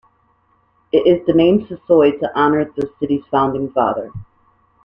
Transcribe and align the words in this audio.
It 0.91 1.05
is 1.05 1.35
named 1.35 1.67
Sysoy 1.67 2.19
to 2.21 2.31
honor 2.35 2.65
the 2.65 2.91
city's 2.99 3.23
founding 3.29 3.69
father. 3.69 4.11